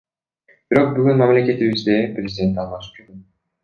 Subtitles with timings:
[0.71, 3.27] Бирок бүгүн мамлекетибизде президент алмашып жатат.